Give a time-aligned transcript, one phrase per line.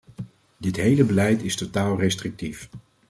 [0.57, 2.69] Dit hele beleid is totaal restrictief.